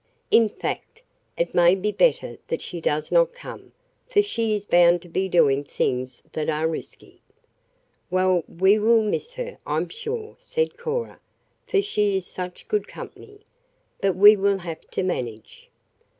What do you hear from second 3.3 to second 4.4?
come, for